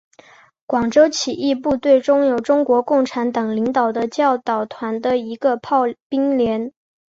[0.65, 6.71] 广州起义部队中有中国共产党领导的教导团的一个炮兵连。